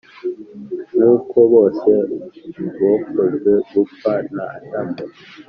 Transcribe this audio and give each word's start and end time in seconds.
Nk 0.95 1.03
uko 1.15 1.37
bose 1.53 1.89
bokojwe 2.79 3.51
gupfa 3.71 4.13
na 4.33 4.45
Adamu 4.55 4.97